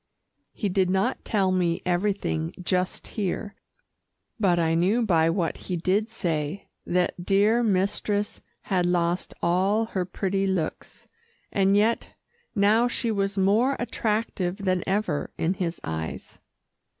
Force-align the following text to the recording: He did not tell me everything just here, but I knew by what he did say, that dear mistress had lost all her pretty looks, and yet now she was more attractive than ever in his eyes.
He 0.51 0.67
did 0.67 0.89
not 0.89 1.23
tell 1.23 1.51
me 1.51 1.79
everything 1.85 2.55
just 2.59 3.05
here, 3.09 3.53
but 4.39 4.57
I 4.57 4.73
knew 4.73 5.03
by 5.03 5.29
what 5.29 5.57
he 5.57 5.77
did 5.77 6.09
say, 6.09 6.65
that 6.87 7.23
dear 7.23 7.61
mistress 7.61 8.41
had 8.61 8.87
lost 8.87 9.35
all 9.43 9.85
her 9.85 10.03
pretty 10.05 10.47
looks, 10.47 11.07
and 11.51 11.77
yet 11.77 12.15
now 12.55 12.87
she 12.87 13.11
was 13.11 13.37
more 13.37 13.75
attractive 13.77 14.57
than 14.57 14.83
ever 14.87 15.29
in 15.37 15.53
his 15.53 15.79
eyes. 15.83 16.39